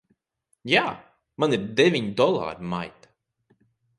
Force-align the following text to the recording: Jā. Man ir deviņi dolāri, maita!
Jā. 0.71 0.85
Man 1.43 1.53
ir 1.59 1.67
deviņi 1.81 2.11
dolāri, 2.21 2.69
maita! 2.75 3.13